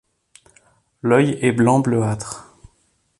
L'œil 1.03 1.37
est 1.43 1.51
blanc 1.51 1.79
bleuâtre. 1.79 2.49